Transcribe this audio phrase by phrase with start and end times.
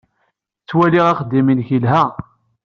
[0.61, 2.03] Ttwaliɣ axeddim-nnek yelha.